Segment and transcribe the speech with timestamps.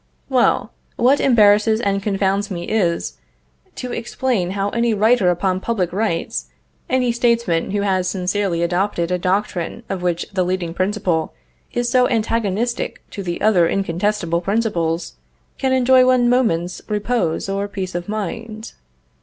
[0.29, 3.17] Well, what embarrasses and confounds me is,
[3.75, 6.47] to explain how any writer upon public rights,
[6.89, 11.35] any statesman who has sincerely adopted a doctrine of which the leading principle
[11.71, 15.17] is so antagonistic to other incontestable principles,
[15.59, 18.71] can enjoy one moment's repose or peace of mind.